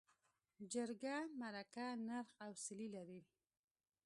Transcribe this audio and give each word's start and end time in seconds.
جرګه، 0.71 1.15
مرکه، 1.39 1.85
نرخ 2.07 2.29
او 2.43 2.51
څلي 2.63 2.87
لرل. 2.95 3.21